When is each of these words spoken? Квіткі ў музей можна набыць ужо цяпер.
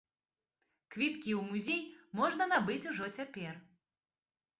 Квіткі 0.95 1.31
ў 1.39 1.41
музей 1.49 1.81
можна 2.21 2.47
набыць 2.53 2.79
ужо 2.93 3.11
цяпер. 3.21 3.53